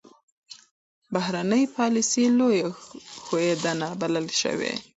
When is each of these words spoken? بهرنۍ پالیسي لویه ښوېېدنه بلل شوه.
بهرنۍ 1.13 1.63
پالیسي 1.75 2.25
لویه 2.37 2.67
ښوېېدنه 3.25 3.87
بلل 4.01 4.27
شوه. 4.41 4.71